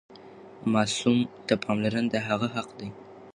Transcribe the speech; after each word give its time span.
ماسوم 0.73 1.17
ته 1.47 1.53
پاملرنه 1.63 2.09
د 2.13 2.15
هغه 2.27 2.47
حق 2.55 2.69
دی. 2.79 2.89